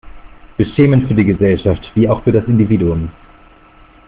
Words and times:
Beschämend 0.57 1.07
für 1.07 1.13
die 1.13 1.23
Gesellschaft, 1.25 1.91
wie 1.93 2.09
auch 2.09 2.23
für 2.23 2.31
das 2.31 2.45
Individuum. 2.47 3.11